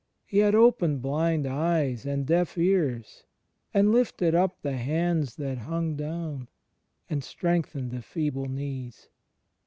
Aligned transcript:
He 0.25 0.39
had 0.39 0.55
opened 0.55 1.03
blind 1.03 1.45
eyes 1.45 2.07
and 2.07 2.25
deaf 2.25 2.57
ears; 2.57 3.25
and 3.71 3.91
lifted 3.91 4.33
up 4.33 4.63
the 4.63 4.75
hands 4.75 5.35
that 5.35 5.59
hung 5.59 5.95
down, 5.95 6.47
and 7.07 7.23
strengthened 7.23 7.91
the 7.91 8.01
feeble 8.01 8.47
knees. 8.47 9.09